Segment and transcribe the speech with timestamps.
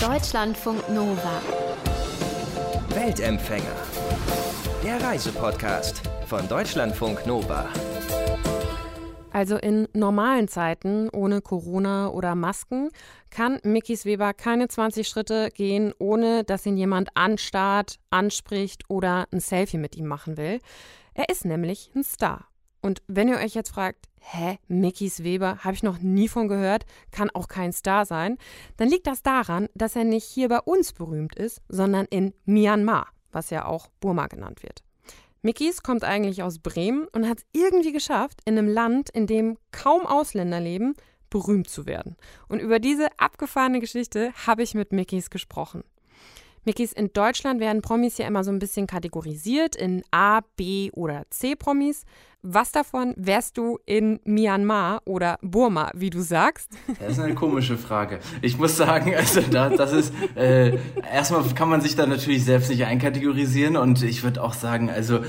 [0.00, 1.42] Deutschlandfunk Nova.
[2.90, 3.74] Weltempfänger.
[4.84, 7.68] Der Reisepodcast von Deutschlandfunk Nova.
[9.32, 12.90] Also in normalen Zeiten ohne Corona oder Masken
[13.30, 19.40] kann Mickys Weber keine 20 Schritte gehen, ohne dass ihn jemand anstarrt, anspricht oder ein
[19.40, 20.60] Selfie mit ihm machen will.
[21.14, 22.46] Er ist nämlich ein Star.
[22.82, 26.86] Und wenn ihr euch jetzt fragt, hä, Mickys Weber, habe ich noch nie von gehört,
[27.10, 28.38] kann auch kein Star sein,
[28.76, 33.08] dann liegt das daran, dass er nicht hier bei uns berühmt ist, sondern in Myanmar,
[33.32, 34.82] was ja auch Burma genannt wird.
[35.42, 39.56] Mickys kommt eigentlich aus Bremen und hat es irgendwie geschafft, in einem Land, in dem
[39.70, 40.94] kaum Ausländer leben,
[41.30, 42.16] berühmt zu werden.
[42.48, 45.84] Und über diese abgefahrene Geschichte habe ich mit Mickys gesprochen.
[46.68, 51.22] Mickys, in Deutschland werden Promis ja immer so ein bisschen kategorisiert in A, B oder
[51.30, 52.04] C Promis.
[52.42, 56.68] Was davon wärst du in Myanmar oder Burma, wie du sagst?
[57.00, 58.20] Das ist eine komische Frage.
[58.42, 60.78] Ich muss sagen, also da, das ist äh,
[61.10, 65.20] erstmal kann man sich da natürlich selbst nicht einkategorisieren und ich würde auch sagen, also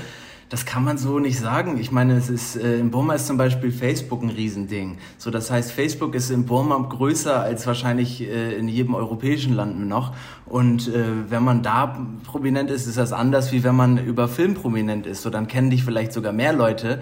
[0.50, 1.78] das kann man so nicht sagen.
[1.78, 4.98] Ich meine, es ist äh, in Burma ist zum Beispiel Facebook ein Riesending.
[5.16, 9.78] So, das heißt, Facebook ist in Burma größer als wahrscheinlich äh, in jedem europäischen Land
[9.88, 10.12] noch.
[10.46, 14.54] Und äh, wenn man da prominent ist, ist das anders, wie wenn man über Film
[14.54, 15.22] prominent ist.
[15.22, 17.00] So, dann kennen dich vielleicht sogar mehr Leute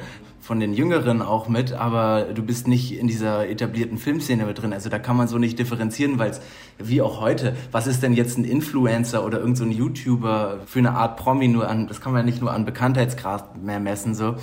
[0.49, 4.73] von den Jüngeren auch mit, aber du bist nicht in dieser etablierten Filmszene mit drin.
[4.73, 6.41] Also da kann man so nicht differenzieren, weil es,
[6.79, 10.93] wie auch heute, was ist denn jetzt ein Influencer oder irgendein so YouTuber für eine
[10.93, 14.37] Art Promi nur an, das kann man ja nicht nur an Bekanntheitsgrad mehr messen, so.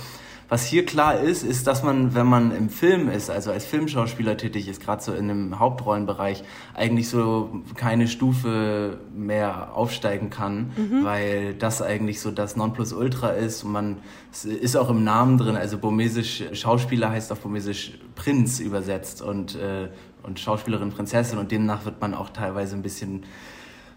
[0.48, 4.36] Was hier klar ist, ist, dass man, wenn man im Film ist, also als Filmschauspieler
[4.36, 6.44] tätig ist, gerade so in einem Hauptrollenbereich,
[6.74, 11.04] eigentlich so keine Stufe mehr aufsteigen kann, mhm.
[11.04, 13.64] weil das eigentlich so das Nonplusultra ist.
[13.64, 13.96] Und man
[14.44, 19.88] ist auch im Namen drin, also burmesisch Schauspieler heißt auf burmesisch Prinz übersetzt und, äh,
[20.22, 21.38] und Schauspielerin Prinzessin.
[21.38, 23.24] Und demnach wird man auch teilweise ein bisschen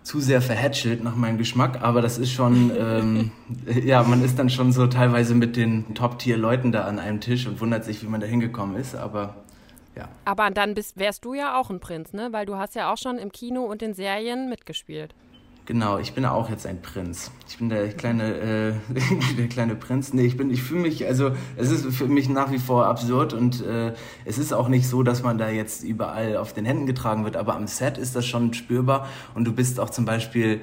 [0.03, 3.31] zu sehr verhätschelt nach meinem Geschmack, aber das ist schon, ähm,
[3.83, 7.59] ja, man ist dann schon so teilweise mit den Top-Tier-Leuten da an einem Tisch und
[7.62, 9.35] wundert sich, wie man da hingekommen ist, aber
[9.96, 10.07] ja.
[10.25, 12.29] Aber dann bist, wärst du ja auch ein Prinz, ne?
[12.31, 15.13] Weil du hast ja auch schon im Kino und in Serien mitgespielt.
[15.69, 17.30] Genau, ich bin auch jetzt ein Prinz.
[17.47, 18.74] Ich bin der kleine, äh,
[19.38, 20.13] der kleine Prinz.
[20.16, 23.34] Nee, ich bin, ich fühle mich, also es ist für mich nach wie vor absurd
[23.34, 23.94] und äh,
[24.25, 27.38] es ist auch nicht so, dass man da jetzt überall auf den Händen getragen wird,
[27.38, 30.62] aber am Set ist das schon spürbar und du bist auch zum Beispiel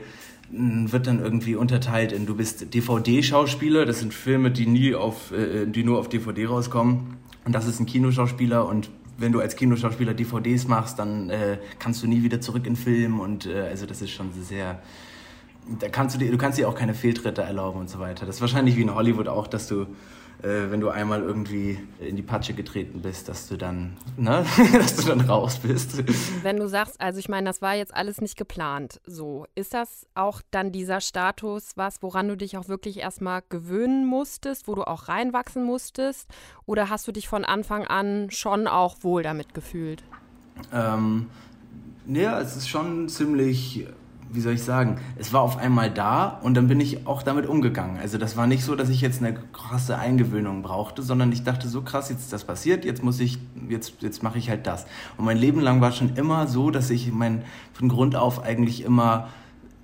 [0.50, 5.31] hm, wird dann irgendwie unterteilt in du bist DVD-Schauspieler, das sind Filme, die nie auf,
[5.31, 9.56] äh, die nur auf DVD rauskommen und das ist ein Kinoschauspieler und wenn du als
[9.56, 13.87] Kinoschauspieler DVDs machst, dann äh, kannst du nie wieder zurück in Film und äh, also
[13.87, 14.81] das ist schon sehr
[15.81, 18.26] da kannst du dir, du kannst dir auch keine Fehltritte erlauben und so weiter.
[18.26, 19.87] Das ist wahrscheinlich wie in Hollywood auch, dass du
[20.43, 24.97] äh, wenn du einmal irgendwie in die Patsche getreten bist, dass du dann, ne, dass
[24.97, 26.03] du dann raus bist.
[26.43, 30.07] Wenn du sagst, also ich meine, das war jetzt alles nicht geplant, so, ist das
[30.15, 34.87] auch dann dieser Status was, woran du dich auch wirklich erstmal gewöhnen musstest, wo du
[34.87, 36.29] auch reinwachsen musstest?
[36.67, 40.05] Oder hast du dich von Anfang an schon auch wohl damit gefühlt?
[40.73, 41.29] Ähm,
[42.07, 43.87] ja, es ist schon ziemlich
[44.31, 47.47] wie soll ich sagen, es war auf einmal da und dann bin ich auch damit
[47.47, 47.98] umgegangen.
[47.98, 51.69] Also das war nicht so, dass ich jetzt eine krasse Eingewöhnung brauchte, sondern ich dachte
[51.69, 53.38] so krass, jetzt ist das passiert, jetzt muss ich,
[53.69, 54.87] jetzt, jetzt mache ich halt das.
[55.16, 57.42] Und mein Leben lang war schon immer so, dass ich mein,
[57.72, 59.28] von Grund auf eigentlich immer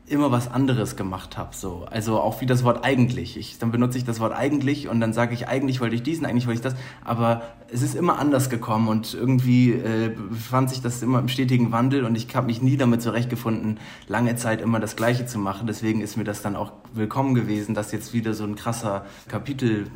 [0.06, 1.54] immer was anderes gemacht habe.
[1.54, 1.86] So.
[1.90, 3.36] Also auch wie das Wort eigentlich.
[3.36, 6.26] Ich, dann benutze ich das Wort eigentlich und dann sage ich, eigentlich wollte ich diesen,
[6.26, 6.74] eigentlich wollte ich das.
[7.04, 7.42] Aber
[7.72, 12.04] es ist immer anders gekommen und irgendwie äh, befand sich das immer im stetigen Wandel
[12.04, 15.66] und ich habe mich nie damit zurechtgefunden, lange Zeit immer das Gleiche zu machen.
[15.66, 19.86] Deswegen ist mir das dann auch willkommen gewesen, dass jetzt wieder so ein krasser Kapitel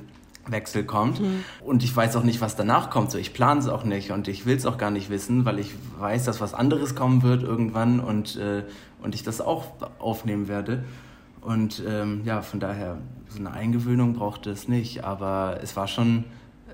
[0.49, 1.21] Wechsel kommt.
[1.21, 1.45] Mhm.
[1.65, 3.11] Und ich weiß auch nicht, was danach kommt.
[3.11, 5.59] So, ich plane es auch nicht und ich will es auch gar nicht wissen, weil
[5.59, 8.63] ich weiß, dass was anderes kommen wird irgendwann und, äh,
[9.03, 9.67] und ich das auch
[9.99, 10.85] aufnehmen werde.
[11.41, 12.99] Und ähm, ja, von daher,
[13.29, 15.05] so eine Eingewöhnung brauchte es nicht.
[15.05, 16.25] Aber es war schon,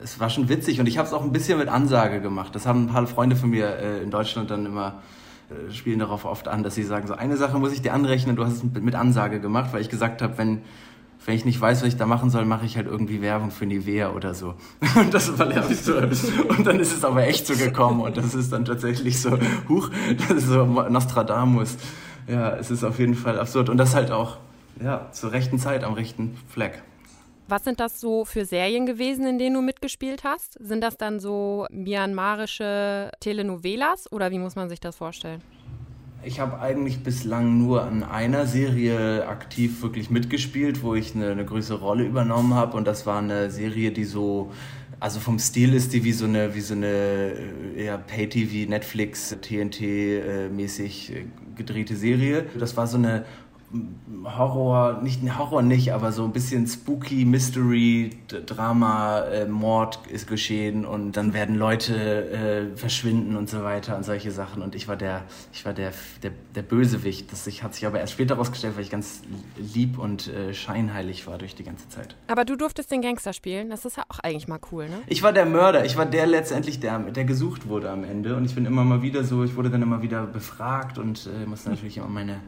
[0.03, 2.55] es war schon witzig und ich habe es auch ein bisschen mit Ansage gemacht.
[2.55, 5.03] Das haben ein paar Freunde von mir äh, in Deutschland dann immer
[5.51, 8.37] äh, spielen darauf oft an, dass sie sagen, so eine Sache muss ich dir anrechnen,
[8.37, 10.63] du hast es mit Ansage gemacht, weil ich gesagt habe, wenn
[11.25, 13.67] wenn ich nicht weiß, was ich da machen soll, mache ich halt irgendwie Werbung für
[13.67, 14.55] Nivea oder so.
[14.97, 15.97] Und das war so.
[15.97, 19.91] Und dann ist es aber echt so gekommen und das ist dann tatsächlich so, huch,
[20.19, 21.77] das ist so Nostradamus.
[22.27, 23.69] Ja, es ist auf jeden Fall absurd.
[23.69, 24.39] Und das halt auch,
[24.83, 26.83] ja, zur rechten Zeit am rechten Fleck.
[27.49, 30.55] Was sind das so für Serien gewesen, in denen du mitgespielt hast?
[30.61, 35.43] Sind das dann so myanmarische Telenovelas oder wie muss man sich das vorstellen?
[36.25, 41.45] Ich habe eigentlich bislang nur an einer Serie aktiv wirklich mitgespielt, wo ich eine, eine
[41.45, 42.77] größere Rolle übernommen habe.
[42.77, 44.53] Und das war eine Serie, die so,
[45.01, 49.37] also vom Stil ist die wie so eine, wie so eine äh, eher Pay-TV, Netflix,
[49.43, 51.25] TNT-mäßig äh,
[51.57, 52.47] gedrehte Serie.
[52.59, 53.25] Das war so eine
[54.25, 58.11] Horror, nicht Horror nicht, aber so ein bisschen spooky Mystery
[58.47, 64.05] Drama, äh, Mord ist geschehen und dann werden Leute äh, verschwinden und so weiter und
[64.05, 65.23] solche Sachen und ich war der
[65.53, 65.93] ich war der
[66.23, 67.33] der, der Bösewicht.
[67.33, 69.23] Das sich, hat sich aber erst später herausgestellt, weil ich ganz
[69.57, 72.15] lieb und äh, scheinheilig war durch die ganze Zeit.
[72.27, 75.01] Aber du durftest den Gangster spielen, das ist ja auch eigentlich mal cool, ne?
[75.07, 78.45] Ich war der Mörder, ich war der letztendlich der der gesucht wurde am Ende und
[78.45, 81.71] ich bin immer mal wieder so, ich wurde dann immer wieder befragt und äh, musste
[81.71, 82.41] natürlich immer meine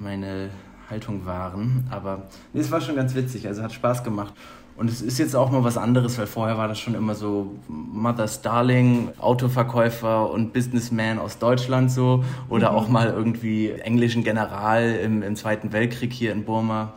[0.00, 0.50] meine
[0.90, 1.86] Haltung wahren.
[1.90, 4.34] Aber nee, es war schon ganz witzig, also hat Spaß gemacht.
[4.76, 7.56] Und es ist jetzt auch mal was anderes, weil vorher war das schon immer so
[7.66, 12.24] Mother's Darling, Autoverkäufer und Businessman aus Deutschland so.
[12.48, 12.76] Oder mhm.
[12.76, 16.92] auch mal irgendwie englischen General im, im Zweiten Weltkrieg hier in Burma.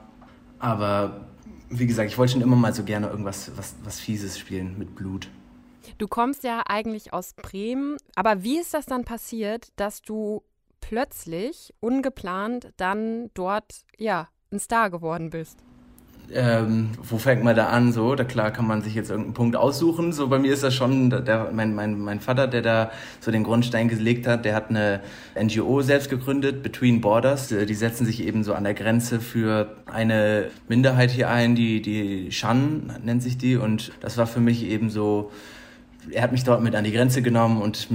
[0.59, 1.21] Aber
[1.71, 4.93] wie gesagt, ich wollte schon immer mal so gerne irgendwas was, was Fieses spielen mit
[4.95, 5.27] Blut.
[5.97, 10.43] Du kommst ja eigentlich aus Bremen, aber wie ist das dann passiert, dass du
[10.81, 15.63] plötzlich, ungeplant, dann dort, ja, ein Star geworden bist?
[16.33, 17.91] Ähm, wo fängt man da an?
[17.91, 20.13] So, da klar kann man sich jetzt irgendeinen Punkt aussuchen.
[20.13, 23.43] So bei mir ist das schon, der, mein, mein, mein Vater, der da so den
[23.43, 25.01] Grundstein gelegt hat, der hat eine
[25.41, 27.49] NGO selbst gegründet, Between Borders.
[27.49, 32.31] Die setzen sich eben so an der Grenze für eine Minderheit hier ein, die, die
[32.31, 33.57] Shan nennt sich die.
[33.57, 35.31] Und das war für mich eben so,
[36.09, 37.87] er hat mich dort mit an die Grenze genommen und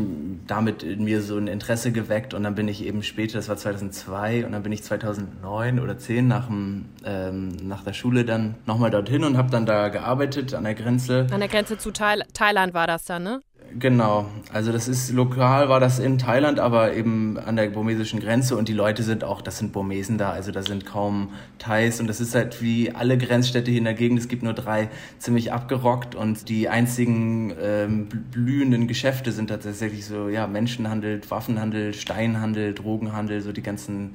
[0.46, 3.56] damit in mir so ein Interesse geweckt und dann bin ich eben später, das war
[3.56, 8.54] 2002 und dann bin ich 2009 oder 10 nach, dem, ähm, nach der Schule dann
[8.66, 11.26] nochmal dorthin und habe dann da gearbeitet an der Grenze.
[11.30, 13.40] An der Grenze zu Thail Thailand war das dann, ne?
[13.78, 18.56] Genau, also das ist lokal, war das in Thailand, aber eben an der burmesischen Grenze
[18.56, 22.06] und die Leute sind auch, das sind Burmesen da, also da sind kaum Thais und
[22.06, 24.88] das ist halt wie alle Grenzstädte hier in der Gegend, es gibt nur drei
[25.18, 32.72] ziemlich abgerockt und die einzigen ähm, blühenden Geschäfte sind tatsächlich so, ja, Menschenhandel, Waffenhandel, Steinhandel,
[32.72, 34.14] Drogenhandel, so die ganzen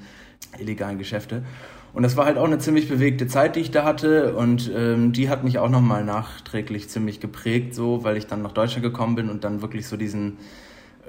[0.59, 1.43] illegalen Geschäfte.
[1.93, 4.35] Und das war halt auch eine ziemlich bewegte Zeit, die ich da hatte.
[4.35, 8.53] Und ähm, die hat mich auch nochmal nachträglich ziemlich geprägt, so, weil ich dann nach
[8.53, 10.37] Deutschland gekommen bin und dann wirklich so diesen,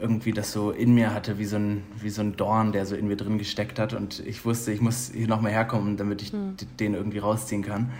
[0.00, 2.96] irgendwie das so in mir hatte, wie so ein, wie so ein Dorn, der so
[2.96, 3.94] in mir drin gesteckt hat.
[3.94, 6.56] Und ich wusste, ich muss hier nochmal herkommen, damit ich mhm.
[6.80, 7.90] den irgendwie rausziehen kann.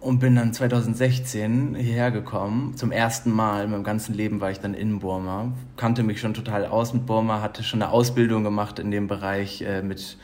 [0.00, 2.74] Und bin dann 2016 hierher gekommen.
[2.76, 5.52] Zum ersten Mal in meinem ganzen Leben war ich dann in Burma.
[5.76, 9.62] Kannte mich schon total aus mit Burma, hatte schon eine Ausbildung gemacht in dem Bereich
[9.62, 10.16] äh, mit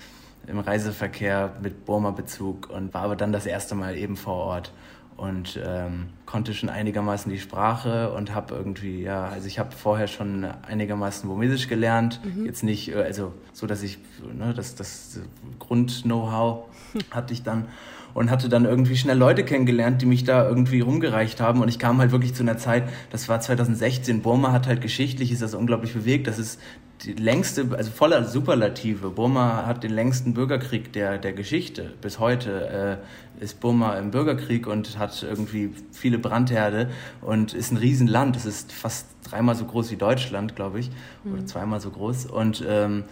[0.49, 4.73] im Reiseverkehr mit Burma-Bezug und war aber dann das erste Mal eben vor Ort
[5.19, 10.06] und ähm, konnte schon einigermaßen die Sprache und habe irgendwie, ja, also ich habe vorher
[10.06, 12.47] schon einigermaßen Burmesisch gelernt, mhm.
[12.47, 13.99] jetzt nicht, äh, also so, dass ich,
[14.33, 15.21] ne, das, das
[15.59, 16.67] Grund-Know-how
[17.11, 17.67] hatte ich dann
[18.14, 21.78] und hatte dann irgendwie schnell Leute kennengelernt, die mich da irgendwie rumgereicht haben und ich
[21.78, 25.55] kam halt wirklich zu einer Zeit, das war 2016, Burma hat halt geschichtlich, ist das
[25.55, 26.60] unglaublich bewegt, das ist
[27.05, 29.10] die längste, also voller Superlative.
[29.10, 31.94] Burma hat den längsten Bürgerkrieg der, der Geschichte.
[32.00, 32.99] Bis heute
[33.40, 36.90] äh, ist Burma im Bürgerkrieg und hat irgendwie viele Brandherde
[37.20, 38.37] und ist ein Riesenland.
[38.37, 40.90] Es ist fast dreimal so groß wie Deutschland, glaube ich,
[41.22, 41.34] mhm.
[41.34, 42.26] oder zweimal so groß.
[42.26, 43.05] Und, ähm,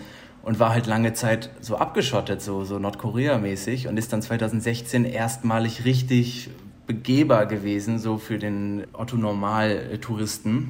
[0.46, 5.84] und war halt lange Zeit so abgeschottet, so, so Nordkorea-mäßig und ist dann 2016 erstmalig
[5.84, 6.50] richtig
[6.86, 10.68] begehbar gewesen, so für den Otto-Normal-Touristen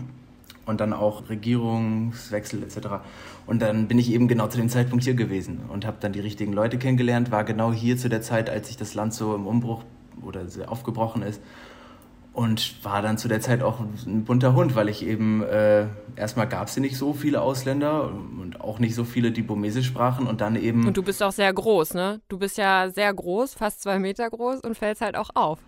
[0.65, 2.89] und dann auch Regierungswechsel etc.
[3.47, 6.21] Und dann bin ich eben genau zu dem Zeitpunkt hier gewesen und habe dann die
[6.21, 9.47] richtigen Leute kennengelernt, war genau hier zu der Zeit, als sich das Land so im
[9.47, 9.85] Umbruch
[10.23, 11.43] oder aufgebrochen ist
[12.37, 16.47] und war dann zu der Zeit auch ein bunter Hund, weil ich eben äh, erstmal
[16.47, 20.27] gab es hier nicht so viele Ausländer und auch nicht so viele, die Burmesisch sprachen
[20.27, 20.87] und dann eben.
[20.87, 22.21] Und du bist auch sehr groß, ne?
[22.29, 25.61] Du bist ja sehr groß, fast zwei Meter groß und fällst halt auch auf.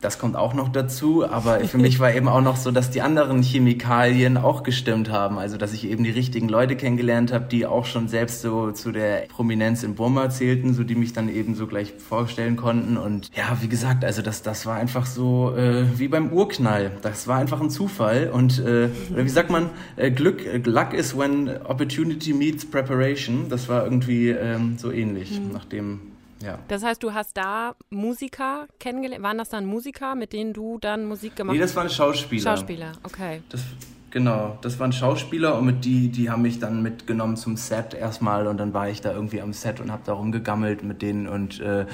[0.00, 3.02] Das kommt auch noch dazu, aber für mich war eben auch noch so, dass die
[3.02, 5.38] anderen Chemikalien auch gestimmt haben.
[5.38, 8.92] Also, dass ich eben die richtigen Leute kennengelernt habe, die auch schon selbst so zu
[8.92, 12.96] der Prominenz in Burma zählten, so die mich dann eben so gleich vorstellen konnten.
[12.96, 16.92] Und ja, wie gesagt, also das, das war einfach so äh, wie beim Urknall.
[17.02, 18.30] Das war einfach ein Zufall.
[18.30, 23.48] Und äh, oder wie sagt man, äh, Glück, äh, Luck is when opportunity meets preparation.
[23.48, 25.52] Das war irgendwie ähm, so ähnlich, mhm.
[25.52, 26.00] nachdem
[26.42, 26.58] ja.
[26.68, 29.22] Das heißt, du hast da Musiker kennengelernt.
[29.22, 31.58] Waren das dann Musiker, mit denen du dann Musik gemacht hast?
[31.58, 32.42] Nee, das waren Schauspieler.
[32.42, 33.42] Schauspieler, okay.
[33.48, 33.62] Das,
[34.10, 38.46] genau, das waren Schauspieler und mit die, die haben mich dann mitgenommen zum Set erstmal
[38.46, 41.60] und dann war ich da irgendwie am Set und habe da rumgegammelt mit denen und,
[41.60, 41.86] äh,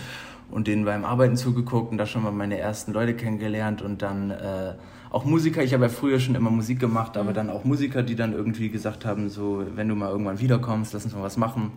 [0.51, 4.31] und denen beim Arbeiten zugeguckt und da schon mal meine ersten Leute kennengelernt und dann
[4.31, 4.75] äh,
[5.11, 5.63] auch Musiker.
[5.63, 7.35] Ich habe ja früher schon immer Musik gemacht, aber mhm.
[7.35, 11.05] dann auch Musiker, die dann irgendwie gesagt haben, so, wenn du mal irgendwann wiederkommst, lass
[11.05, 11.71] uns mal was machen.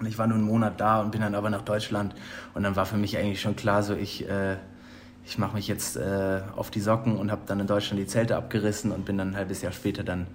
[0.00, 2.14] Und ich war nur einen Monat da und bin dann aber nach Deutschland.
[2.54, 4.56] Und dann war für mich eigentlich schon klar, so ich, äh,
[5.24, 8.36] ich mache mich jetzt äh, auf die Socken und habe dann in Deutschland die Zelte
[8.36, 10.26] abgerissen und bin dann ein halbes Jahr später dann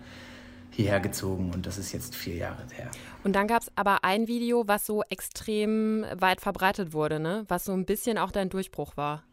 [0.76, 2.92] hierher gezogen und das ist jetzt vier Jahre her.
[3.24, 7.46] Und dann gab es aber ein Video, was so extrem weit verbreitet wurde, ne?
[7.48, 9.24] was so ein bisschen auch dein Durchbruch war.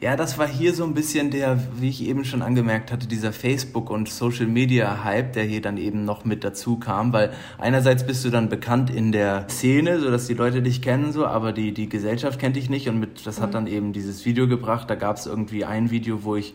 [0.00, 3.32] Ja, das war hier so ein bisschen der, wie ich eben schon angemerkt hatte, dieser
[3.32, 8.30] Facebook- und Social-Media-Hype, der hier dann eben noch mit dazu kam, weil einerseits bist du
[8.30, 11.88] dann bekannt in der Szene, so dass die Leute dich kennen, so, aber die, die
[11.88, 13.42] Gesellschaft kennt dich nicht und mit, das mhm.
[13.42, 14.88] hat dann eben dieses Video gebracht.
[14.88, 16.54] Da gab es irgendwie ein Video, wo ich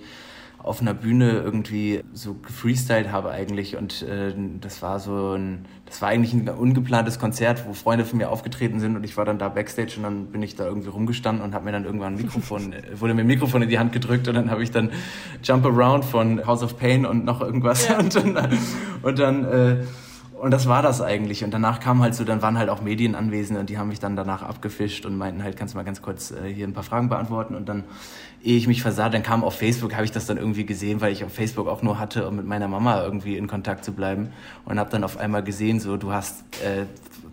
[0.59, 6.01] auf einer Bühne irgendwie so gefreestylt habe eigentlich und äh, das war so ein, das
[6.01, 9.37] war eigentlich ein ungeplantes Konzert, wo Freunde von mir aufgetreten sind und ich war dann
[9.37, 12.17] da Backstage und dann bin ich da irgendwie rumgestanden und habe mir dann irgendwann ein
[12.17, 14.89] Mikrofon, äh, wurde mir ein Mikrofon in die Hand gedrückt und dann habe ich dann
[15.43, 17.99] Jump Around von House of Pain und noch irgendwas ja.
[17.99, 18.57] und dann,
[19.03, 19.75] und dann äh,
[20.43, 21.45] und das war das eigentlich.
[21.45, 24.01] Und danach kam halt so, dann waren halt auch Medien anwesend und die haben mich
[24.01, 26.83] dann danach abgefischt und meinten halt, kannst du mal ganz kurz äh, hier ein paar
[26.83, 27.55] Fragen beantworten.
[27.55, 27.85] Und dann,
[28.43, 31.13] ehe ich mich versah, dann kam auf Facebook, habe ich das dann irgendwie gesehen, weil
[31.13, 34.33] ich auf Facebook auch nur hatte, um mit meiner Mama irgendwie in Kontakt zu bleiben.
[34.65, 36.87] Und habe dann auf einmal gesehen, so, du hast äh,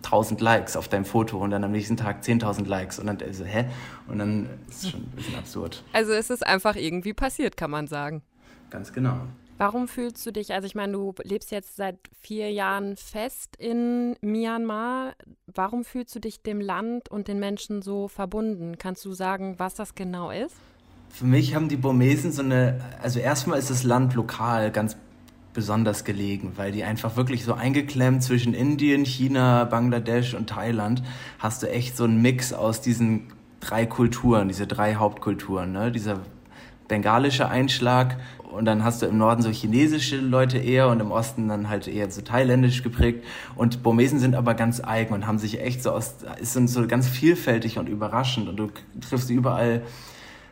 [0.05, 2.97] 1000 Likes auf deinem Foto und dann am nächsten Tag 10.000 Likes.
[2.97, 3.65] Und dann so, also, hä?
[4.07, 5.83] Und dann ist es schon ein bisschen absurd.
[5.91, 8.21] Also es ist einfach irgendwie passiert, kann man sagen.
[8.69, 9.17] Ganz genau.
[9.61, 14.15] Warum fühlst du dich, also ich meine, du lebst jetzt seit vier Jahren fest in
[14.21, 15.13] Myanmar.
[15.45, 18.79] Warum fühlst du dich dem Land und den Menschen so verbunden?
[18.79, 20.55] Kannst du sagen, was das genau ist?
[21.09, 24.97] Für mich haben die Burmesen so eine, also erstmal ist das Land lokal ganz
[25.53, 31.03] besonders gelegen, weil die einfach wirklich so eingeklemmt zwischen Indien, China, Bangladesch und Thailand
[31.37, 35.91] hast du echt so einen Mix aus diesen drei Kulturen, diese drei Hauptkulturen, ne?
[35.91, 36.21] dieser
[36.91, 38.17] bengalische Einschlag,
[38.51, 41.87] und dann hast du im Norden so chinesische Leute eher und im Osten dann halt
[41.87, 43.23] eher so thailändisch geprägt.
[43.55, 47.07] Und Burmesen sind aber ganz eigen und haben sich echt so aus, sind so ganz
[47.07, 49.81] vielfältig und überraschend und du triffst überall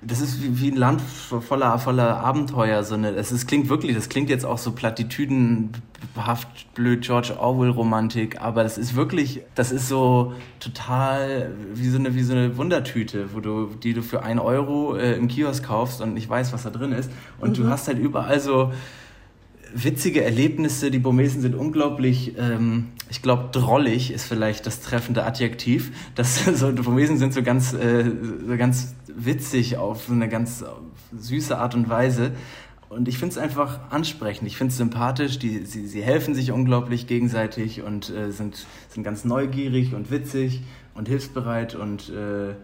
[0.01, 2.83] das ist wie, wie ein Land voller, voller Abenteuer.
[2.83, 8.41] So eine, es ist, klingt wirklich, das klingt jetzt auch so platitüdenhaft blöd, George Orwell-Romantik,
[8.41, 13.33] aber das ist wirklich, das ist so total wie so eine, wie so eine Wundertüte,
[13.33, 16.63] wo du, die du für ein Euro äh, im Kiosk kaufst und nicht weißt, was
[16.63, 17.11] da drin ist.
[17.39, 17.63] Und mhm.
[17.63, 18.71] du hast halt überall so
[19.73, 20.91] witzige Erlebnisse.
[20.91, 25.91] Die Burmesen sind unglaublich, ähm, ich glaube, drollig ist vielleicht das treffende Adjektiv.
[26.15, 28.05] Das, so, die Burmesen sind so ganz, äh,
[28.47, 30.63] so ganz witzig auf eine ganz
[31.17, 32.31] süße Art und Weise.
[32.89, 36.51] Und ich finde es einfach ansprechend, ich finde es sympathisch, die, sie, sie helfen sich
[36.51, 40.63] unglaublich gegenseitig und äh, sind, sind ganz neugierig und witzig
[40.95, 42.55] und hilfsbereit und äh,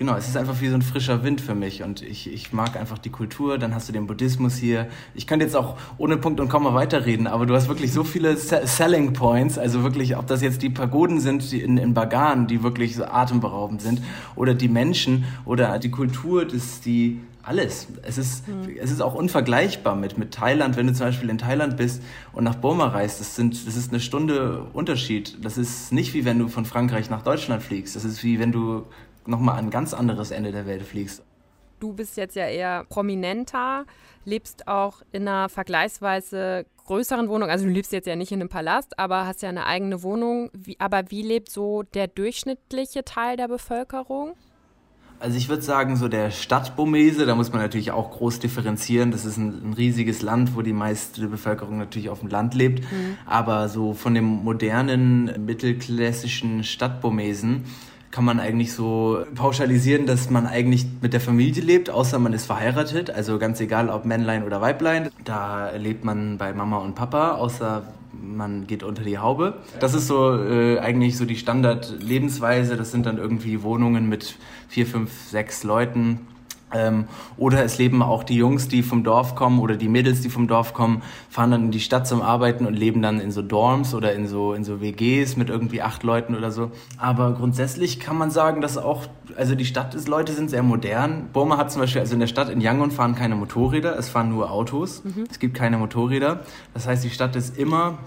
[0.00, 2.74] genau, es ist einfach wie so ein frischer Wind für mich und ich, ich mag
[2.74, 4.88] einfach die Kultur, dann hast du den Buddhismus hier.
[5.14, 8.34] Ich könnte jetzt auch ohne Punkt und Komma weiterreden, aber du hast wirklich so viele
[8.38, 12.62] Selling Points, also wirklich, ob das jetzt die Pagoden sind die in, in Bagan, die
[12.62, 14.00] wirklich so atemberaubend sind,
[14.36, 17.88] oder die Menschen oder die Kultur, das, die, alles.
[18.02, 18.76] Es ist, mhm.
[18.80, 20.76] es ist auch unvergleichbar mit, mit Thailand.
[20.76, 22.02] Wenn du zum Beispiel in Thailand bist
[22.32, 25.44] und nach Burma reist, das, sind, das ist eine Stunde Unterschied.
[25.44, 27.96] Das ist nicht wie wenn du von Frankreich nach Deutschland fliegst.
[27.96, 28.86] Das ist wie wenn du
[29.30, 31.22] nochmal an ein ganz anderes Ende der Welt fliegst.
[31.78, 33.86] Du bist jetzt ja eher prominenter,
[34.26, 37.48] lebst auch in einer vergleichsweise größeren Wohnung.
[37.48, 40.50] Also du lebst jetzt ja nicht in einem Palast, aber hast ja eine eigene Wohnung.
[40.52, 44.34] Wie, aber wie lebt so der durchschnittliche Teil der Bevölkerung?
[45.20, 49.10] Also ich würde sagen, so der Stadtbomese, da muss man natürlich auch groß differenzieren.
[49.10, 52.90] Das ist ein, ein, riesiges Land, wo die meiste Bevölkerung natürlich auf dem Land lebt.
[52.90, 53.18] Mhm.
[53.26, 57.66] Aber so von dem modernen, mittelklassischen Stadtbomesen
[58.10, 62.46] kann man eigentlich so pauschalisieren, dass man eigentlich mit der Familie lebt, außer man ist
[62.46, 63.10] verheiratet.
[63.10, 65.10] Also ganz egal, ob Männlein oder Weiblein.
[65.24, 69.54] Da lebt man bei Mama und Papa, außer man geht unter die Haube.
[69.78, 72.76] Das ist so äh, eigentlich so die Standardlebensweise.
[72.76, 74.36] Das sind dann irgendwie Wohnungen mit
[74.68, 76.26] vier, fünf, sechs Leuten
[76.72, 80.30] ähm, oder es leben auch die Jungs, die vom Dorf kommen oder die Mädels, die
[80.30, 83.42] vom Dorf kommen, fahren dann in die Stadt zum Arbeiten und leben dann in so
[83.42, 86.70] Dorms oder in so, in so WGs mit irgendwie acht Leuten oder so.
[86.98, 91.28] Aber grundsätzlich kann man sagen, dass auch, also die Stadt ist, Leute sind sehr modern.
[91.32, 94.28] Burma hat zum Beispiel, also in der Stadt in Yangon fahren keine Motorräder, es fahren
[94.30, 95.02] nur Autos.
[95.04, 95.24] Mhm.
[95.30, 96.40] Es gibt keine Motorräder.
[96.74, 97.98] Das heißt, die Stadt ist immer,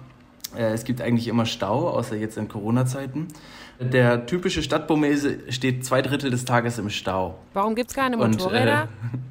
[0.55, 3.27] es gibt eigentlich immer Stau, außer jetzt in Corona-Zeiten.
[3.79, 7.39] Der typische Stadtbomese steht zwei Drittel des Tages im Stau.
[7.53, 8.83] Warum gibt es keine Motorräder?
[8.83, 9.21] Und, äh,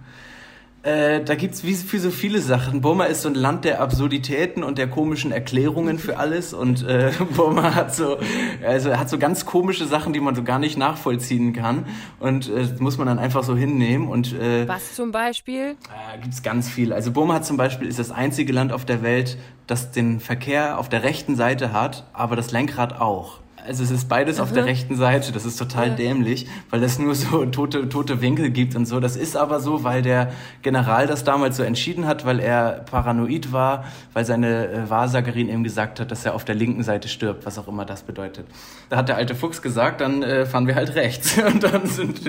[0.82, 2.80] äh, da gibt es wie für so viele Sachen.
[2.80, 6.52] Burma ist so ein Land der Absurditäten und der komischen Erklärungen für alles.
[6.52, 8.18] Und äh, Burma hat so,
[8.66, 11.86] also hat so ganz komische Sachen, die man so gar nicht nachvollziehen kann.
[12.18, 14.08] Und äh, muss man dann einfach so hinnehmen.
[14.08, 15.76] Und, äh, Was zum Beispiel?
[16.14, 16.92] Äh, gibt es ganz viel.
[16.92, 20.78] Also Burma hat zum Beispiel ist das einzige Land auf der Welt, das den Verkehr
[20.78, 23.38] auf der rechten Seite hat, aber das Lenkrad auch.
[23.66, 25.32] Also es ist beides auf der rechten Seite.
[25.32, 25.94] Das ist total ja.
[25.94, 28.98] dämlich, weil es nur so tote, tote Winkel gibt und so.
[29.00, 33.52] Das ist aber so, weil der General das damals so entschieden hat, weil er paranoid
[33.52, 37.46] war, weil seine äh, Wahrsagerin ihm gesagt hat, dass er auf der linken Seite stirbt,
[37.46, 38.46] was auch immer das bedeutet.
[38.88, 41.38] Da hat der alte Fuchs gesagt, dann äh, fahren wir halt rechts.
[41.52, 42.26] und dann sind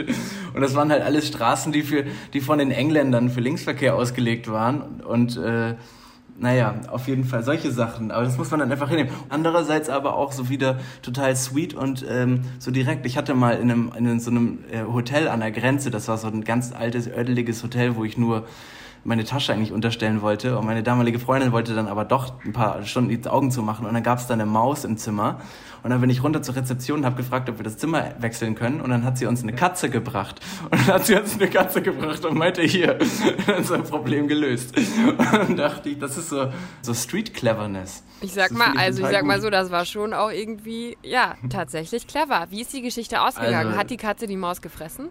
[0.54, 4.52] und das waren halt alles Straßen, die für die von den Engländern für Linksverkehr ausgelegt
[4.52, 5.76] waren und äh,
[6.38, 8.12] naja, auf jeden Fall solche Sachen.
[8.12, 9.12] Aber das muss man dann einfach hinnehmen.
[9.30, 13.06] Andererseits aber auch so wieder total sweet und ähm, so direkt.
[13.06, 16.18] Ich hatte mal in, einem, in so einem äh, Hotel an der Grenze, das war
[16.18, 18.46] so ein ganz altes, ödeliges Hotel, wo ich nur
[19.04, 20.58] meine Tasche eigentlich unterstellen wollte.
[20.58, 23.86] Und meine damalige Freundin wollte dann aber doch ein paar Stunden die Augen zu machen.
[23.86, 25.40] Und dann gab es da eine Maus im Zimmer.
[25.84, 28.56] Und dann bin ich runter zur Rezeption und habe gefragt, ob wir das Zimmer wechseln
[28.56, 28.80] können.
[28.80, 30.40] Und dann hat sie uns eine Katze gebracht.
[30.64, 32.98] Und dann hat sie uns eine Katze gebracht und meinte, hier,
[33.58, 34.78] unser Problem gelöst.
[34.78, 36.48] Und dann dachte ich, das ist so,
[36.82, 38.04] so Street Cleverness.
[38.22, 39.28] Ich sag mal, ich also ich sag gut.
[39.28, 42.48] mal so, das war schon auch irgendwie, ja, tatsächlich clever.
[42.50, 43.68] Wie ist die Geschichte ausgegangen?
[43.68, 45.10] Also, hat die Katze die Maus gefressen?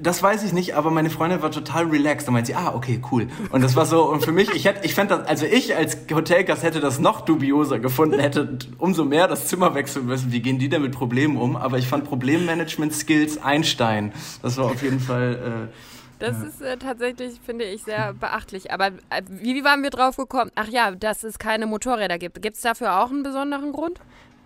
[0.00, 2.28] Das weiß ich nicht, aber meine Freundin war total relaxed.
[2.28, 3.28] Da meinte sie, ah, okay, cool.
[3.50, 5.96] Und das war so, und für mich, ich hätte, ich fände das, also ich als
[6.12, 10.32] Hotelgast hätte das noch dubioser gefunden, hätte umso mehr das Zimmer wechseln müssen.
[10.32, 11.56] Wie gehen die denn mit Problemen um?
[11.56, 14.12] Aber ich fand Problemmanagement-Skills Einstein.
[14.42, 15.74] Das war auf jeden Fall, äh,
[16.18, 18.72] das ist äh, tatsächlich, finde ich, sehr beachtlich.
[18.72, 20.50] Aber äh, wie, wie waren wir drauf gekommen?
[20.54, 22.40] Ach ja, dass es keine Motorräder gibt.
[22.40, 24.00] Gibt es dafür auch einen besonderen Grund?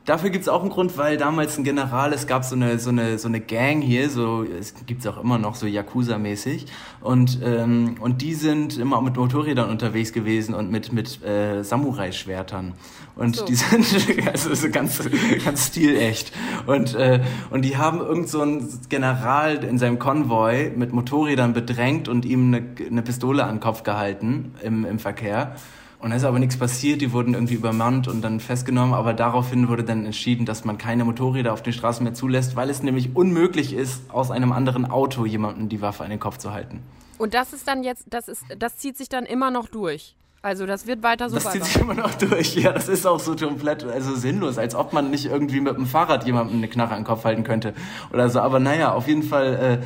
[0.07, 2.88] Dafür gibt es auch einen Grund, weil damals ein General, es gab so eine, so
[2.88, 6.66] eine, so eine Gang hier, so, es gibt es auch immer noch so Yakuza-mäßig.
[7.02, 12.73] Und, ähm, und die sind immer mit Motorrädern unterwegs gewesen und mit, mit äh, Samurai-Schwertern.
[13.14, 13.45] Und so.
[13.45, 15.02] die sind also so ganz,
[15.45, 16.33] ganz stilecht.
[16.66, 22.09] Und, äh, und die haben irgend so einen General in seinem Konvoi mit Motorrädern bedrängt
[22.09, 25.57] und ihm eine, eine Pistole an den Kopf gehalten im, im Verkehr.
[26.00, 29.69] Und da ist aber nichts passiert, die wurden irgendwie übermannt und dann festgenommen, aber daraufhin
[29.69, 33.14] wurde dann entschieden, dass man keine Motorräder auf den Straßen mehr zulässt, weil es nämlich
[33.14, 36.83] unmöglich ist, aus einem anderen Auto jemandem die Waffe an den Kopf zu halten.
[37.19, 40.16] Und das ist dann jetzt, das ist, das zieht sich dann immer noch durch.
[40.42, 43.21] Also das wird weiter so Das zieht sich immer noch durch, ja, das ist auch
[43.21, 46.92] so komplett also sinnlos, als ob man nicht irgendwie mit dem Fahrrad jemandem eine Knarre
[46.92, 47.75] an den Kopf halten könnte
[48.11, 48.40] oder so.
[48.40, 49.84] Aber naja, auf jeden Fall äh,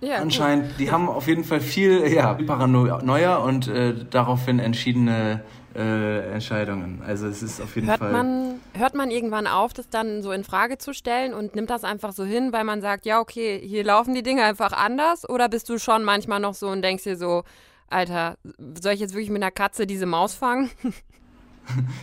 [0.00, 0.78] ja, Anscheinend, gut.
[0.78, 5.42] die haben auf jeden Fall viel ja, Paranoia und äh, daraufhin entschiedene
[5.74, 7.02] äh, Entscheidungen.
[7.06, 8.12] Also es ist auf jeden hört Fall.
[8.12, 11.84] Man, hört man irgendwann auf, das dann so in Frage zu stellen und nimmt das
[11.84, 15.28] einfach so hin, weil man sagt, ja, okay, hier laufen die Dinge einfach anders?
[15.28, 17.44] Oder bist du schon manchmal noch so und denkst dir so,
[17.90, 18.36] Alter,
[18.80, 20.70] soll ich jetzt wirklich mit einer Katze diese Maus fangen?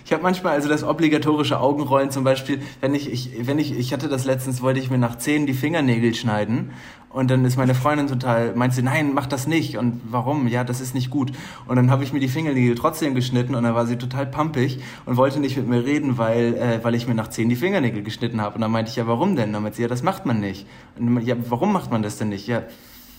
[0.05, 3.93] Ich habe manchmal also das obligatorische Augenrollen zum Beispiel, wenn ich, ich, wenn ich, ich
[3.93, 6.71] hatte das letztens, wollte ich mir nach zehn die Fingernägel schneiden
[7.15, 9.77] und dann ist meine Freundin total, meint sie, nein, mach das nicht.
[9.77, 10.49] Und warum?
[10.49, 11.31] Ja, das ist nicht gut.
[11.65, 14.79] Und dann habe ich mir die Fingernägel trotzdem geschnitten und dann war sie total pampig
[15.05, 18.03] und wollte nicht mit mir reden, weil, äh, weil ich mir nach zehn die Fingernägel
[18.03, 18.55] geschnitten habe.
[18.55, 19.53] Und dann meinte ich, ja, warum denn?
[19.53, 20.67] dann meinte sie, ja, das macht man nicht.
[20.99, 22.47] Und ja, warum macht man das denn nicht?
[22.47, 22.63] Ja,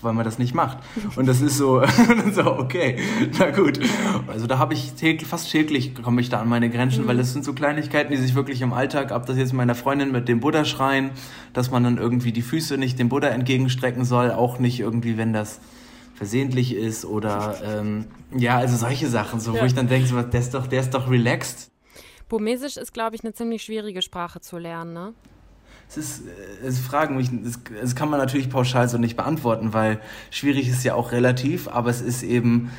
[0.01, 0.79] weil man das nicht macht.
[1.15, 1.81] Und das ist so,
[2.33, 2.97] so okay,
[3.39, 3.79] na gut.
[4.27, 7.07] Also da habe ich täglich, fast täglich komme ich da an meine Grenzen, mhm.
[7.07, 10.11] weil das sind so Kleinigkeiten, die sich wirklich im Alltag, ab das jetzt meiner Freundin
[10.11, 11.11] mit dem Buddha schreien,
[11.53, 15.33] dass man dann irgendwie die Füße nicht dem Buddha entgegenstrecken soll, auch nicht irgendwie, wenn
[15.33, 15.59] das
[16.15, 18.05] versehentlich ist oder ähm,
[18.35, 19.61] ja, also solche Sachen, so ja.
[19.61, 21.69] wo ich dann denke, so, der ist doch, der ist doch relaxed.
[22.27, 25.13] Burmesisch ist, glaube ich, eine ziemlich schwierige Sprache zu lernen, ne?
[25.89, 29.73] Es ist, äh, es fragen mich, das, das kann man natürlich pauschal so nicht beantworten,
[29.73, 29.99] weil
[30.31, 32.71] schwierig ist ja auch relativ, aber es ist eben,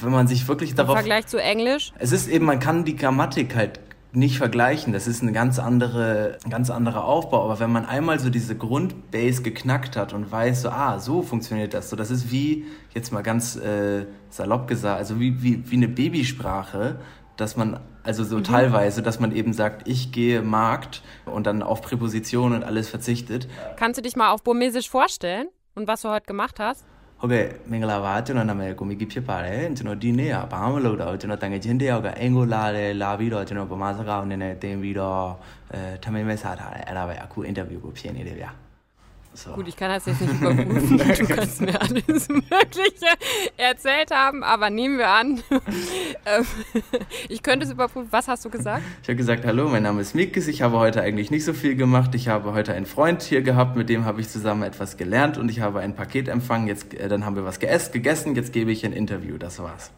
[0.00, 0.96] wenn man sich wirklich darauf...
[0.96, 1.92] Im Vergleich zu Englisch?
[1.98, 3.80] Es ist eben, man kann die Grammatik halt
[4.14, 4.92] nicht vergleichen.
[4.92, 7.44] Das ist ein ganz andere, ein ganz anderer Aufbau.
[7.44, 11.74] Aber wenn man einmal so diese Grundbase geknackt hat und weiß, so, ah, so funktioniert
[11.74, 11.90] das.
[11.90, 15.88] So, das ist wie, jetzt mal ganz äh, salopp gesagt, also wie, wie, wie eine
[15.88, 17.00] Babysprache,
[17.36, 18.43] dass man also so mhm.
[18.43, 23.47] teilweise, dass man eben sagt, ich gehe Markt und dann auf Präpositionen und alles verzichtet.
[23.75, 26.85] Kannst du dich mal auf Burmesisch vorstellen und was du heute gemacht hast?
[27.21, 35.23] ဟုတ်ကဲ့မင်္ဂလာပါကျွန်တော်နာမည်ကိုမီကီဖြစ်ပါတယ်ကျွန်တော်ဒီနေ့ကဘာမှမလုပ်တော့ကျွန်တော်တန်ငယ်ချင်းတယောက်ကအင်ကိုလာတယ်လာပြီးတော့ကျွန်တော်ဗမာစကားအနေနဲ့တင်ပြီးတော့
[35.73, 38.51] အဲထမင်းပဲစားထားတယ်အဲ့ဒါပဲအခုအင်တာဗျူးကိုဖြစ်နေတယ်ဗျာ
[39.34, 39.50] so.
[39.52, 40.98] Gut, ich kann das jetzt nicht überprüfen.
[40.98, 43.06] du kannst mir alles Mögliche
[43.56, 45.42] erzählt haben, aber nehmen wir an.
[46.26, 46.46] Ähm,
[47.28, 48.08] ich könnte es überprüfen.
[48.10, 48.82] Was hast du gesagt?
[49.02, 50.48] Ich habe gesagt, hallo, mein Name ist Mikis.
[50.48, 52.14] Ich habe heute eigentlich nicht so viel gemacht.
[52.14, 55.50] Ich habe heute einen Freund hier gehabt, mit dem habe ich zusammen etwas gelernt und
[55.50, 56.66] ich habe ein Paket empfangen.
[56.66, 58.34] Jetzt, äh, dann haben wir was gegessen.
[58.34, 59.36] Jetzt gebe ich ein Interview.
[59.36, 59.90] Das war's.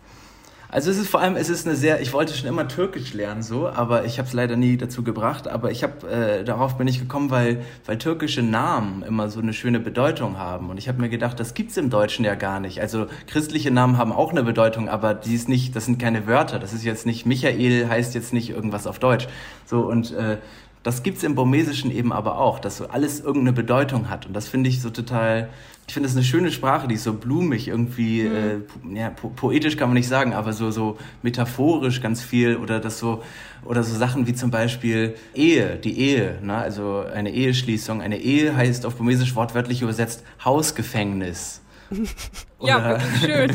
[0.68, 3.42] Also es ist vor allem, es ist eine sehr, ich wollte schon immer Türkisch lernen
[3.42, 5.48] so, aber ich habe es leider nie dazu gebracht.
[5.48, 9.52] Aber ich habe, äh, darauf bin ich gekommen, weil, weil türkische Namen immer so eine
[9.52, 10.68] schöne Bedeutung haben.
[10.70, 12.80] Und ich habe mir gedacht, das gibt's im Deutschen ja gar nicht.
[12.80, 16.58] Also christliche Namen haben auch eine Bedeutung, aber die ist nicht, das sind keine Wörter.
[16.58, 19.28] Das ist jetzt nicht, Michael heißt jetzt nicht irgendwas auf Deutsch.
[19.66, 20.38] So und äh,
[20.86, 24.24] das gibt es im Burmesischen eben aber auch, dass so alles irgendeine Bedeutung hat.
[24.24, 25.48] Und das finde ich so total,
[25.88, 28.94] ich finde es eine schöne Sprache, die ist so blumig, irgendwie, mhm.
[28.94, 32.78] äh, ja, po poetisch kann man nicht sagen, aber so, so metaphorisch ganz viel oder
[32.78, 33.24] das so,
[33.64, 36.56] oder so Sachen wie zum Beispiel Ehe, die Ehe, ne?
[36.56, 38.00] also eine Eheschließung.
[38.00, 41.62] Eine Ehe heißt auf Burmesisch wortwörtlich übersetzt Hausgefängnis.
[42.60, 43.50] ja, wirklich schön.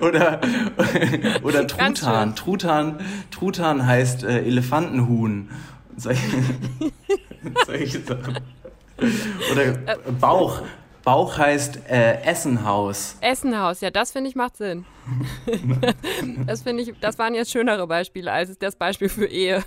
[0.00, 0.40] oder,
[1.44, 2.34] oder Truthahn.
[2.34, 2.98] Truthahn.
[3.30, 5.48] Truthahn heißt äh, Elefantenhuhn.
[5.96, 6.22] Solche,
[7.66, 8.38] solche Sachen.
[9.52, 9.72] Oder
[10.20, 10.62] Bauch.
[11.04, 13.16] Bauch heißt äh, Essenhaus.
[13.20, 14.84] Essenhaus, ja, das finde ich macht Sinn.
[16.46, 19.64] das finde ich, das waren jetzt schönere Beispiele als das Beispiel für Ehe.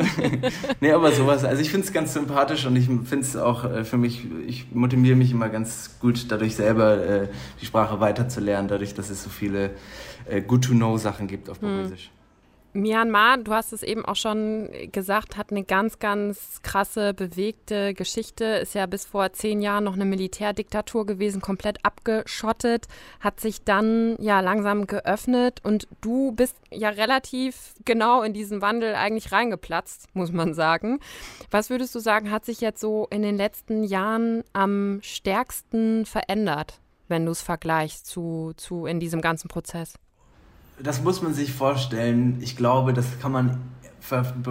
[0.80, 3.84] nee, aber sowas, also ich finde es ganz sympathisch und ich finde es auch äh,
[3.84, 7.28] für mich, ich motiviere mich immer ganz gut, dadurch selber äh,
[7.60, 9.72] die Sprache weiterzulernen, dadurch, dass es so viele
[10.26, 12.06] äh, Good-to-Know-Sachen gibt auf Burmesisch.
[12.06, 12.21] Hm.
[12.74, 18.44] Myanmar, du hast es eben auch schon gesagt, hat eine ganz, ganz krasse, bewegte Geschichte.
[18.44, 22.88] Ist ja bis vor zehn Jahren noch eine Militärdiktatur gewesen, komplett abgeschottet,
[23.20, 28.94] hat sich dann ja langsam geöffnet und du bist ja relativ genau in diesen Wandel
[28.94, 30.98] eigentlich reingeplatzt, muss man sagen.
[31.50, 36.80] Was würdest du sagen, hat sich jetzt so in den letzten Jahren am stärksten verändert,
[37.08, 39.94] wenn du es vergleichst zu, zu in diesem ganzen Prozess?
[40.82, 42.38] Das muss man sich vorstellen.
[42.40, 43.58] Ich glaube, das kann man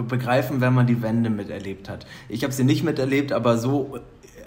[0.08, 2.06] begreifen, wenn man die Wende miterlebt hat.
[2.28, 4.00] Ich habe sie nicht miterlebt, aber so äh,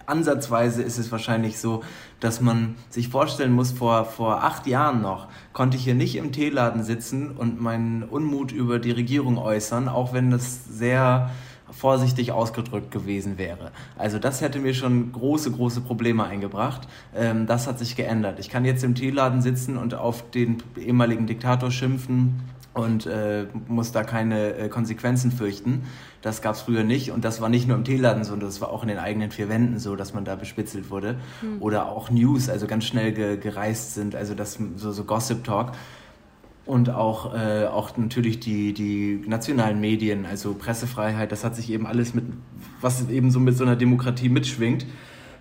[0.07, 1.83] ansatzweise ist es wahrscheinlich so,
[2.19, 6.31] dass man sich vorstellen muss, vor, vor acht Jahren noch konnte ich hier nicht im
[6.31, 11.29] Teeladen sitzen und meinen Unmut über die Regierung äußern, auch wenn das sehr
[11.71, 13.71] vorsichtig ausgedrückt gewesen wäre.
[13.97, 16.87] Also das hätte mir schon große, große Probleme eingebracht.
[17.15, 18.39] Ähm, das hat sich geändert.
[18.39, 22.41] Ich kann jetzt im Teeladen sitzen und auf den ehemaligen Diktator schimpfen
[22.75, 25.83] und äh, muss da keine äh, Konsequenzen fürchten.
[26.21, 28.69] Das gab es früher nicht und das war nicht nur im Teeladen so, das war
[28.69, 31.15] auch in den eigenen vier Wänden so, dass man da bespitzelt wurde.
[31.41, 31.61] Mhm.
[31.61, 35.71] Oder auch News, also ganz schnell ge gereist sind, also das so, so Gossip Talk
[36.65, 41.85] und auch, äh, auch natürlich die, die nationalen Medien, also Pressefreiheit, das hat sich eben
[41.85, 42.25] alles mit,
[42.81, 44.85] was eben so mit so einer Demokratie mitschwingt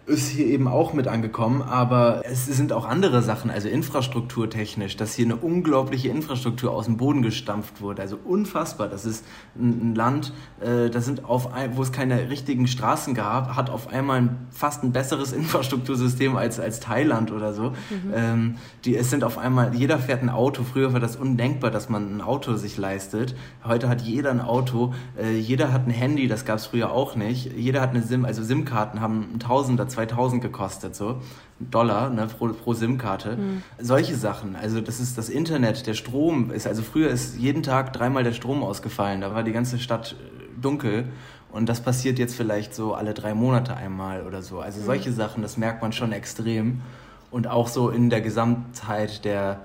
[0.07, 5.15] ist hier eben auch mit angekommen, aber es sind auch andere Sachen, also infrastrukturtechnisch, dass
[5.15, 8.89] hier eine unglaubliche Infrastruktur aus dem Boden gestampft wurde, also unfassbar.
[8.89, 9.25] Das ist
[9.57, 13.89] ein, Land, äh, das sind auf ein, wo es keine richtigen Straßen gab, hat auf
[13.89, 17.71] einmal ein, fast ein besseres Infrastruktursystem als, als Thailand oder so.
[17.71, 18.13] Mhm.
[18.15, 20.65] Ähm, die, es sind auf einmal, jeder fährt ein Auto.
[20.65, 23.35] Früher war das undenkbar, dass man ein Auto sich leistet.
[23.65, 27.17] Heute hat jeder ein Auto, äh, jeder hat ein Handy, das gab es früher auch
[27.17, 27.57] nicht.
[27.57, 31.21] Jeder hat eine SIM, also SIM-Karten haben ein Tausender 2000 gekostet, so
[31.59, 33.37] Dollar ne, pro, pro SIM-Karte.
[33.37, 33.63] Mhm.
[33.79, 34.57] Solche Sachen.
[34.57, 38.33] Also das ist das Internet, der Strom ist, also früher ist jeden Tag dreimal der
[38.33, 39.21] Strom ausgefallen.
[39.21, 41.07] Da war die ganze Stadt äh, dunkel.
[41.53, 44.59] Und das passiert jetzt vielleicht so alle drei Monate einmal oder so.
[44.61, 45.15] Also solche mhm.
[45.15, 46.81] Sachen, das merkt man schon extrem.
[47.31, 49.61] Und auch so in der Gesamtheit der,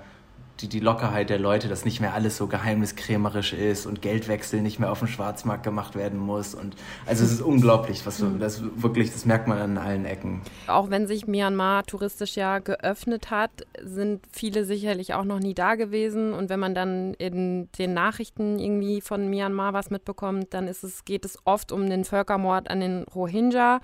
[0.62, 4.78] die, die Lockerheit der Leute, dass nicht mehr alles so geheimniskrämerisch ist und Geldwechsel nicht
[4.78, 6.54] mehr auf dem Schwarzmarkt gemacht werden muss.
[6.54, 8.38] Und also es ist unglaublich, was mhm.
[8.38, 10.42] das wirklich, das merkt man an allen Ecken.
[10.66, 13.50] Auch wenn sich Myanmar touristisch ja geöffnet hat,
[13.82, 16.32] sind viele sicherlich auch noch nie da gewesen.
[16.32, 21.04] Und wenn man dann in den Nachrichten irgendwie von Myanmar was mitbekommt, dann ist es,
[21.04, 23.80] geht es oft um den Völkermord an den Rohingya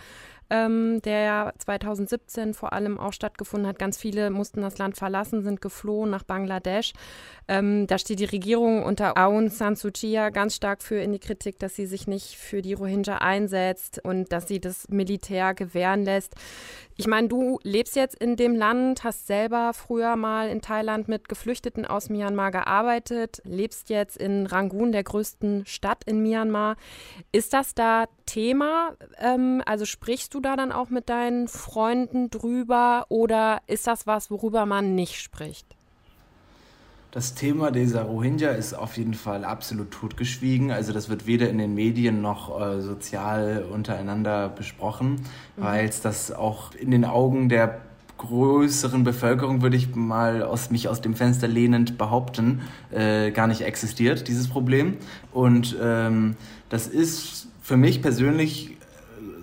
[0.51, 3.79] ähm, der ja 2017 vor allem auch stattgefunden hat.
[3.79, 6.93] Ganz viele mussten das Land verlassen, sind geflohen nach Bangladesch.
[7.49, 11.19] Ähm, da steht die Regierung unter Aung San Suu Kyi ganz stark für in die
[11.19, 16.05] Kritik, dass sie sich nicht für die Rohingya einsetzt und dass sie das Militär gewähren
[16.05, 16.35] lässt.
[16.99, 21.29] Ich meine, du lebst jetzt in dem Land, hast selber früher mal in Thailand mit
[21.29, 26.77] Geflüchteten aus Myanmar gearbeitet, lebst jetzt in Rangoon, der größten Stadt in Myanmar.
[27.33, 28.95] Ist das da Thema?
[29.19, 34.31] Ähm, also sprichst du da dann auch mit deinen Freunden drüber oder ist das was,
[34.31, 35.76] worüber man nicht spricht?
[37.11, 40.71] Das Thema dieser Rohingya ist auf jeden Fall absolut totgeschwiegen.
[40.71, 45.13] Also das wird weder in den Medien noch äh, sozial untereinander besprochen,
[45.57, 45.63] mhm.
[45.63, 47.81] weil es das auch in den Augen der
[48.19, 53.61] größeren Bevölkerung, würde ich mal aus, mich aus dem Fenster lehnend behaupten, äh, gar nicht
[53.63, 54.97] existiert, dieses Problem.
[55.33, 56.37] Und ähm,
[56.69, 58.76] das ist für mich persönlich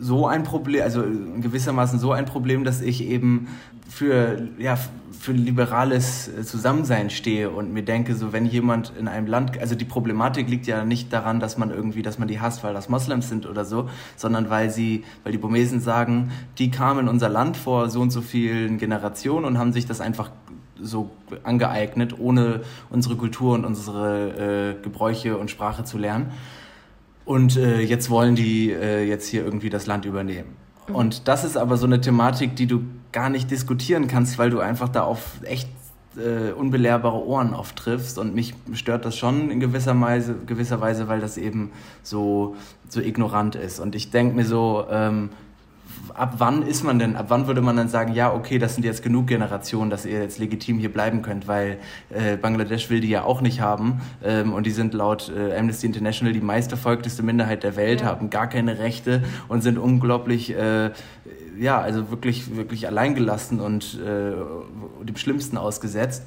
[0.03, 1.03] so ein Problem, also
[1.39, 3.47] gewissermaßen so ein Problem, dass ich eben
[3.87, 4.77] für, ja,
[5.17, 9.75] für liberales äh, Zusammensein stehe und mir denke, so wenn jemand in einem Land, also
[9.75, 12.89] die Problematik liegt ja nicht daran, dass man irgendwie, dass man die hasst, weil das
[12.89, 17.29] Moslems sind oder so, sondern weil sie, weil die Burmesen sagen, die kamen in unser
[17.29, 20.31] Land vor so und so vielen Generationen und haben sich das einfach
[20.81, 21.11] so
[21.43, 26.31] angeeignet, ohne unsere Kultur und unsere äh, Gebräuche und Sprache zu lernen.
[27.25, 30.55] Und äh, jetzt wollen die äh, jetzt hier irgendwie das Land übernehmen.
[30.87, 30.95] Mhm.
[30.95, 34.59] Und das ist aber so eine Thematik, die du gar nicht diskutieren kannst, weil du
[34.59, 35.69] einfach da auf echt
[36.17, 38.17] äh, unbelehrbare Ohren oft triffst.
[38.17, 42.55] Und mich stört das schon in gewisser Weise, gewisser Weise weil das eben so,
[42.89, 43.79] so ignorant ist.
[43.79, 45.29] Und ich denke mir so, ähm,
[46.13, 48.83] ab wann ist man denn, ab wann würde man dann sagen, ja, okay, das sind
[48.83, 51.77] jetzt genug Generationen, dass ihr jetzt legitim hier bleiben könnt, weil
[52.09, 55.87] äh, Bangladesch will die ja auch nicht haben ähm, und die sind laut äh, Amnesty
[55.87, 58.07] International die meistverfolgteste Minderheit der Welt, ja.
[58.07, 60.91] haben gar keine Rechte und sind unglaublich, äh,
[61.57, 64.33] ja, also wirklich, wirklich alleingelassen und äh,
[65.05, 66.23] dem Schlimmsten ausgesetzt.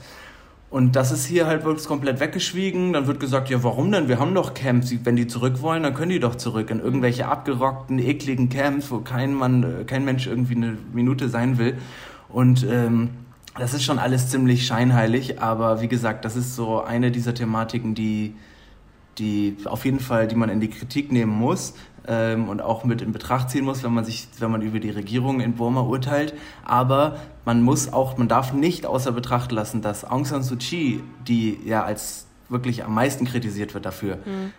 [0.68, 2.92] Und das ist hier halt wirklich komplett weggeschwiegen.
[2.92, 4.08] Dann wird gesagt, ja, warum denn?
[4.08, 4.92] Wir haben doch Camps.
[5.04, 8.98] Wenn die zurück wollen, dann können die doch zurück in irgendwelche abgerockten, ekligen Camps, wo
[8.98, 11.78] kein Mann, kein Mensch irgendwie eine Minute sein will.
[12.28, 13.10] Und ähm,
[13.58, 17.94] das ist schon alles ziemlich scheinheilig, aber wie gesagt, das ist so eine dieser Thematiken,
[17.94, 18.34] die,
[19.18, 21.74] die auf jeden Fall, die man in die Kritik nehmen muss
[22.06, 24.90] ähm, und auch mit in Betracht ziehen muss, wenn man sich, wenn man über die
[24.90, 26.34] Regierung in Burma urteilt.
[26.64, 31.02] Aber man muss auch, man darf nicht außer Betracht lassen, dass Aung San Suu Kyi,
[31.26, 34.52] die ja als wirklich am meisten kritisiert wird dafür, mhm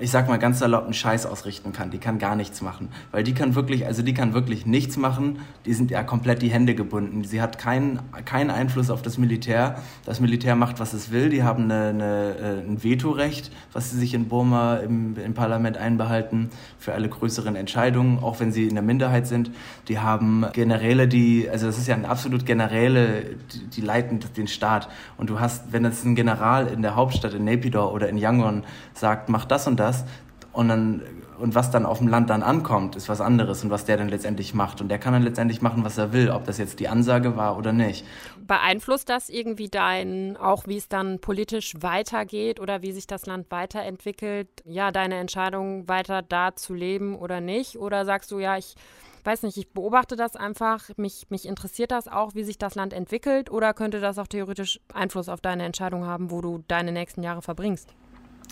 [0.00, 1.90] ich sag mal ganz salopp, einen Scheiß ausrichten kann.
[1.90, 2.88] Die kann gar nichts machen.
[3.10, 5.40] Weil die kann wirklich, also die kann wirklich nichts machen.
[5.66, 7.24] Die sind ja komplett die Hände gebunden.
[7.24, 9.76] Sie hat keinen keinen Einfluss auf das Militär.
[10.04, 11.28] Das Militär macht, was es will.
[11.30, 15.76] Die haben eine, eine, äh, ein Vetorecht, was sie sich in Burma im, im Parlament
[15.76, 19.50] einbehalten für alle größeren Entscheidungen, auch wenn sie in der Minderheit sind.
[19.88, 24.48] Die haben Generäle, die, also das ist ja ein absolut Generäle, die, die leiten den
[24.48, 24.88] Staat.
[25.16, 28.64] Und du hast, wenn das ein General in der Hauptstadt in Naypyidaw oder in Yangon
[28.94, 30.04] sagt, mach das und das
[30.52, 31.02] und dann
[31.38, 34.08] und was dann auf dem Land dann ankommt, ist was anderes und was der dann
[34.08, 34.80] letztendlich macht.
[34.80, 37.56] Und der kann dann letztendlich machen, was er will, ob das jetzt die Ansage war
[37.56, 38.04] oder nicht.
[38.46, 43.50] Beeinflusst das irgendwie dein, auch wie es dann politisch weitergeht oder wie sich das Land
[43.50, 47.78] weiterentwickelt, ja, deine Entscheidung weiter da zu leben oder nicht?
[47.78, 48.74] Oder sagst du, ja, ich
[49.24, 52.92] weiß nicht, ich beobachte das einfach, mich, mich interessiert das auch, wie sich das Land
[52.92, 57.22] entwickelt oder könnte das auch theoretisch Einfluss auf deine Entscheidung haben, wo du deine nächsten
[57.22, 57.94] Jahre verbringst?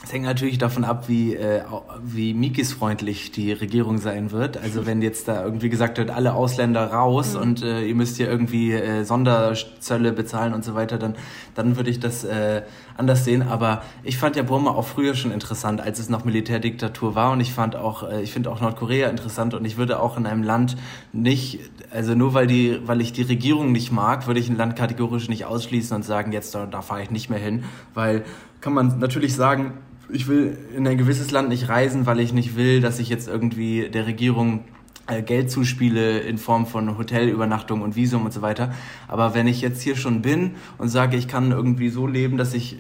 [0.05, 1.63] Es hängt natürlich davon ab, wie, äh,
[2.05, 4.59] wie Mikis-freundlich die Regierung sein wird.
[4.59, 7.41] Also wenn jetzt da irgendwie gesagt wird, alle Ausländer raus mhm.
[7.41, 11.17] und äh, ihr müsst hier irgendwie äh, Sonderzölle bezahlen und so weiter, dann,
[11.55, 12.63] dann würde ich das äh,
[12.97, 13.43] anders sehen.
[13.43, 17.33] Aber ich fand ja Burma auch früher schon interessant, als es noch Militärdiktatur war.
[17.33, 19.55] Und ich fand auch, äh, ich finde auch Nordkorea interessant.
[19.55, 20.77] Und ich würde auch in einem Land
[21.15, 21.59] nicht,
[21.91, 25.31] also nur weil die, weil ich die Regierung nicht mag, würde ich ein Land kategorisch
[25.31, 28.25] nicht ausschließen und sagen, jetzt da, da fahre ich nicht mehr hin, weil
[28.61, 29.75] kann man natürlich sagen,
[30.09, 33.29] ich will in ein gewisses Land nicht reisen, weil ich nicht will, dass ich jetzt
[33.29, 34.65] irgendwie der Regierung
[35.07, 38.75] äh, Geld zuspiele in Form von Hotelübernachtung und Visum und so weiter.
[39.09, 42.55] Aber wenn ich jetzt hier schon bin und sage, ich kann irgendwie so leben, dass
[42.55, 42.77] ich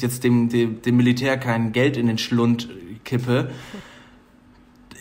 [0.00, 2.68] jetzt dem, dem, dem Militär kein Geld in den Schlund
[3.04, 3.50] kippe,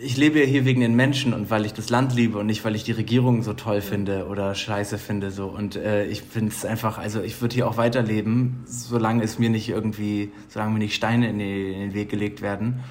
[0.02, 2.64] ich lebe ja hier wegen den Menschen und weil ich das Land liebe und nicht,
[2.66, 5.32] weil ich die Regierung so toll finde oder scheiße finde.
[5.32, 5.48] So.
[5.48, 9.50] Und äh, ich finde es einfach, also ich würde hier auch weiterleben, solange es mir
[9.50, 12.84] nicht irgendwie, solange mir nicht Steine in, die, in den Weg gelegt werden.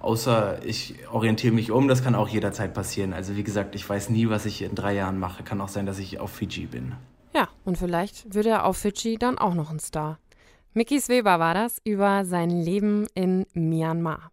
[0.00, 3.12] Außer ich orientiere mich um, das kann auch jederzeit passieren.
[3.12, 5.42] Also wie gesagt, ich weiß nie, was ich in drei Jahren mache.
[5.42, 6.92] Kann auch sein, dass ich auf Fiji bin.
[7.34, 10.18] Ja, und vielleicht wird er auf Fiji dann auch noch ein Star.
[10.74, 14.32] Mickey Weber war das über sein Leben in Myanmar.